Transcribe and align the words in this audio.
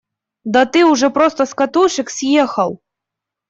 Да 0.45 0.65
ты 0.65 0.83
уже 0.83 1.11
просто 1.11 1.45
с 1.45 1.53
катушек 1.53 2.09
съехал! 2.09 2.81